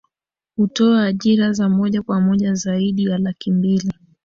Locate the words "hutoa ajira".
0.57-1.53